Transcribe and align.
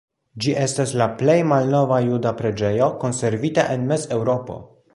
Ĝi 0.43 0.53
estas 0.61 0.93
la 1.01 1.07
plej 1.19 1.35
malnova 1.49 1.99
juda 2.07 2.31
preĝejo 2.41 2.87
konservita 3.05 3.67
en 3.77 3.85
Mezeŭropo. 3.93 4.57